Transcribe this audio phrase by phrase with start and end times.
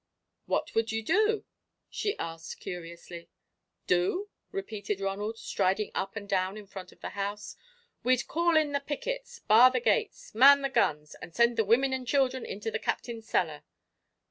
[0.47, 1.45] "What would you do?"
[1.87, 3.29] she asked curiously.
[3.85, 7.55] "Do?" repeated Ronald, striding up and down in front of the house;
[8.03, 11.93] "we'd call in the pickets, bar the gates, man the guns, and send the women
[11.93, 13.61] and children into the Captain's cellar."